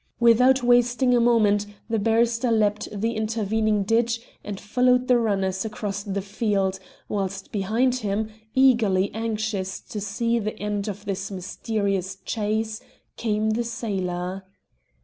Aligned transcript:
Without 0.19 0.63
wasting 0.63 1.15
a 1.15 1.19
moment 1.19 1.67
the 1.87 1.99
barrister 1.99 2.49
leapt 2.51 2.87
the 2.91 3.11
intervening 3.15 3.83
ditch 3.83 4.19
and 4.43 4.59
followed 4.59 5.07
the 5.07 5.19
runners 5.19 5.63
across 5.63 6.01
the 6.01 6.23
field, 6.23 6.79
whilst 7.07 7.51
behind 7.51 7.97
him, 7.97 8.31
eagerly 8.55 9.13
anxious 9.13 9.79
to 9.79 10.01
see 10.01 10.39
the 10.39 10.57
end 10.59 10.87
of 10.87 11.05
this 11.05 11.29
mysterious 11.29 12.15
chase, 12.25 12.81
came 13.15 13.51
the 13.51 13.63
sailor. 13.63 14.43